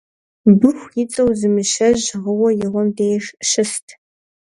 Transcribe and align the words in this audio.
Быху 0.59 0.87
ицӀэу 1.01 1.31
зы 1.39 1.49
мыщэжь 1.53 2.07
гъыуэ 2.23 2.49
и 2.63 2.67
гъуэм 2.71 2.87
деж 2.97 3.23
щыст 3.49 3.85